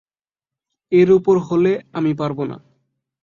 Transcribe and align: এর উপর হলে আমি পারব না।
এর 0.91 1.09
উপর 1.11 1.35
হলে 1.39 1.71
আমি 1.93 2.11
পারব 2.13 2.39
না। 2.43 2.57